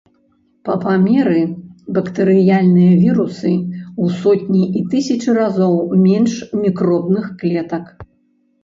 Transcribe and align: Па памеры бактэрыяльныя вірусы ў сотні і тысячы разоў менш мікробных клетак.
Па 0.67 0.73
памеры 0.85 1.41
бактэрыяльныя 1.97 2.93
вірусы 3.03 3.53
ў 3.53 4.05
сотні 4.25 4.63
і 4.81 4.85
тысячы 4.95 5.29
разоў 5.43 5.79
менш 6.11 6.31
мікробных 6.65 7.35
клетак. 7.43 7.85